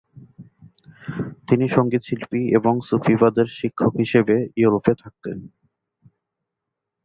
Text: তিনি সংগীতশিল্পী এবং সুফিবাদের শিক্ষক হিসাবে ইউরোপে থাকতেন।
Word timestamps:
তিনি 1.47 1.65
সংগীতশিল্পী 1.67 2.41
এবং 2.57 2.73
সুফিবাদের 2.87 3.47
শিক্ষক 3.59 3.93
হিসাবে 3.99 4.35
ইউরোপে 4.57 4.93
থাকতেন। 4.95 5.37